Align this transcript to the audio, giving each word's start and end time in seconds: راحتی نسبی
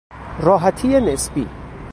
راحتی 0.39 0.99
نسبی 1.01 1.47